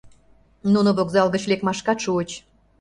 Нуно 0.73 0.89
вокзал 0.97 1.27
гыч 1.35 1.43
лекмашкат 1.49 1.99
шуыч. 2.03 2.29